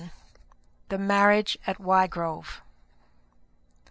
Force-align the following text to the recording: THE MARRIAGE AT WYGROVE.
THE 0.89 0.97
MARRIAGE 0.97 1.59
AT 1.67 1.79
WYGROVE. 1.79 2.63